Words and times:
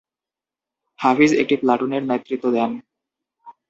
হাফিজ 0.99 1.31
একটি 1.41 1.55
প্লাটুনের 1.61 2.03
নেতৃত্ব 2.03 2.45
দেন। 2.51 2.71